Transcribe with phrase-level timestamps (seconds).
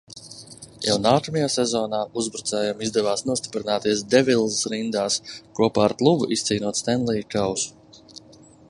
[0.85, 5.19] "Jau nākamajā sezonā uzbrucējam izdevās nostiprināties "Devils" rindās,
[5.61, 8.13] kopā ar klubu izcīnot Stenlija kausu."